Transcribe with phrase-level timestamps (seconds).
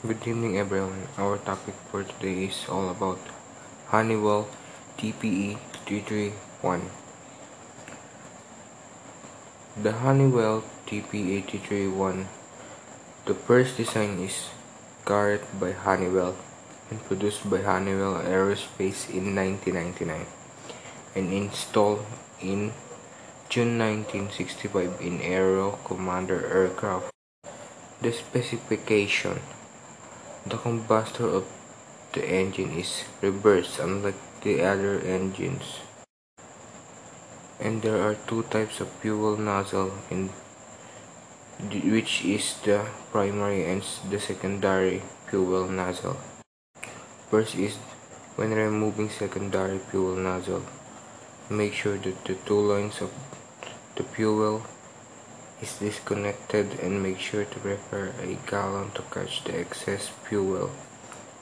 [0.00, 1.12] Good evening everyone.
[1.20, 3.20] Our topic for today is all about
[3.92, 4.48] Honeywell
[4.96, 6.88] TPE 331.
[9.76, 12.32] The Honeywell TPE 331,
[13.26, 14.48] the first design is
[15.04, 16.34] carried by Honeywell
[16.88, 20.24] and produced by Honeywell Aerospace in 1999
[21.14, 22.06] and installed
[22.40, 22.72] in
[23.52, 27.12] June 1965 in Aero Commander aircraft.
[28.00, 29.44] The specification
[30.46, 31.44] the combustor of
[32.12, 35.80] the engine is reversed unlike the other engines.
[37.60, 40.30] And there are two types of fuel nozzle in
[41.60, 46.16] which is the primary and the secondary fuel nozzle.
[47.28, 47.76] First is
[48.36, 50.64] when removing secondary fuel nozzle,
[51.50, 53.12] make sure that the two lines of
[53.96, 54.64] the fuel
[55.62, 60.70] is disconnected and make sure to prepare a gallon to catch the excess fuel.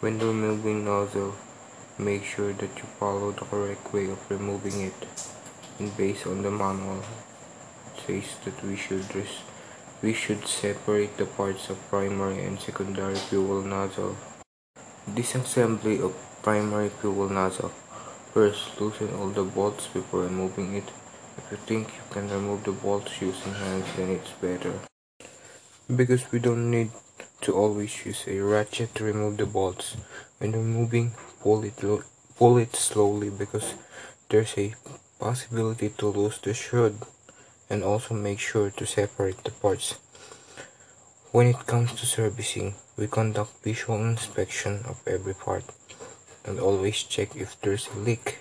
[0.00, 1.34] When removing nozzle,
[1.98, 5.06] make sure that you follow the correct way of removing it.
[5.78, 7.04] And based on the manual,
[7.94, 9.04] it says that we should
[10.02, 14.16] we should separate the parts of primary and secondary fuel nozzle.
[15.08, 17.72] Disassembly of primary fuel nozzle.
[18.32, 20.90] First, loosen all the bolts before removing it.
[21.38, 24.72] If you think you can remove the bolts using hands then it's better.
[25.94, 26.90] Because we don't need
[27.42, 29.96] to always use a ratchet to remove the bolts.
[30.38, 31.82] When removing, pull it,
[32.36, 33.74] pull it slowly because
[34.28, 34.74] there's a
[35.18, 36.96] possibility to lose the shroud
[37.70, 39.94] and also make sure to separate the parts.
[41.32, 45.64] When it comes to servicing, we conduct visual inspection of every part
[46.44, 48.38] and always check if there's a leak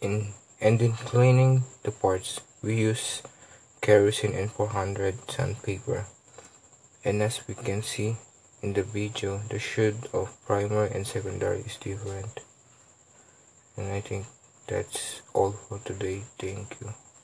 [0.00, 3.22] in and in cleaning the parts, we use
[3.80, 6.06] kerosene and 400 sandpaper.
[7.04, 8.16] And as we can see
[8.62, 12.40] in the video, the shade of primary and secondary is different.
[13.76, 14.26] And I think
[14.66, 16.22] that's all for today.
[16.38, 16.92] Thank you.